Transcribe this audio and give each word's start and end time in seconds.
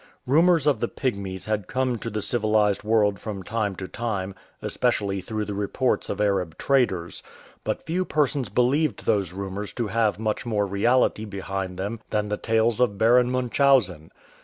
Rumours 0.25 0.65
of 0.65 0.79
the 0.79 0.87
Pygmies 0.87 1.45
had 1.45 1.67
come 1.67 1.99
to 1.99 2.09
the 2.09 2.23
civilized 2.23 2.83
world 2.83 3.19
from 3.19 3.43
time 3.43 3.75
to 3.75 3.87
time, 3.87 4.33
especially 4.59 5.21
through 5.21 5.45
the 5.45 5.53
reports 5.53 6.09
of 6.09 6.19
Arab 6.19 6.57
traders; 6.57 7.21
but 7.63 7.85
few 7.85 8.03
persons 8.03 8.49
believed 8.49 9.05
those 9.05 9.31
rumours 9.31 9.71
to 9.73 9.89
have 9.89 10.17
much 10.17 10.43
more 10.43 10.65
reality 10.65 11.23
behind 11.23 11.77
them 11.77 11.99
than 12.09 12.29
the 12.29 12.37
tales 12.37 12.79
of 12.79 12.97
Baron 12.97 13.29
Munchausen. 13.29 14.09